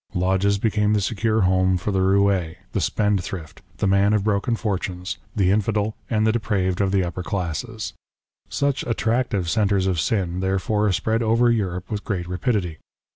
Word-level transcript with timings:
Lodges 0.15 0.57
became 0.57 0.93
the 0.93 0.99
secure 0.99 1.41
home 1.41 1.77
for 1.77 1.91
the 1.91 2.01
roue, 2.01 2.55
the 2.71 2.81
spendthrift, 2.81 3.61
the 3.77 3.85
man 3.85 4.13
of 4.13 4.23
broken 4.23 4.55
fortunes, 4.55 5.19
the 5.35 5.51
Infidel, 5.51 5.95
and 6.09 6.25
the 6.25 6.31
depraved 6.31 6.81
of 6.81 6.91
the 6.91 7.03
upper 7.03 7.21
classes. 7.21 7.93
Such 8.49 8.83
attractive 8.87 9.47
centres 9.47 9.85
of 9.85 9.99
sin, 9.99 10.39
therefore, 10.39 10.91
spread 10.91 11.21
over 11.21 11.51
Europe 11.51 11.91
with 11.91 12.03
great 12.03 12.27
rapidity. 12.27 12.79